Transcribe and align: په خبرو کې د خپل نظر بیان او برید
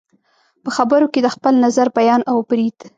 په 0.63 0.69
خبرو 0.75 1.07
کې 1.13 1.19
د 1.23 1.27
خپل 1.35 1.53
نظر 1.65 1.87
بیان 1.97 2.21
او 2.31 2.37
برید 2.49 2.77